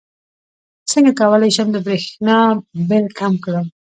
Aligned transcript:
څنګه 0.91 1.11
کولی 1.21 1.49
شم 1.55 1.67
د 1.73 1.77
بریښنا 1.85 2.37
بل 2.89 3.05
کم 3.19 3.33
کړم 3.43 3.65